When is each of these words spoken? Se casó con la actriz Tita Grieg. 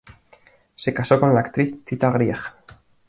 Se 0.75 0.95
casó 0.95 1.19
con 1.19 1.35
la 1.35 1.41
actriz 1.41 1.85
Tita 1.85 2.09
Grieg. 2.09 2.39